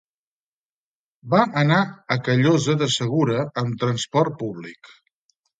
Va 1.33 1.41
anar 1.63 1.77
a 2.15 2.19
Callosa 2.29 2.77
de 2.81 2.89
Segura 2.97 3.47
amb 3.63 3.79
transport 3.85 4.37
públic. 4.45 4.95